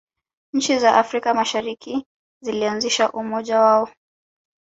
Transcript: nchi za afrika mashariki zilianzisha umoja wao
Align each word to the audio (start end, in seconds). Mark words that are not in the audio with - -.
nchi 0.53 0.79
za 0.79 0.95
afrika 0.97 1.33
mashariki 1.33 2.05
zilianzisha 2.43 3.11
umoja 3.11 3.59
wao 3.61 3.89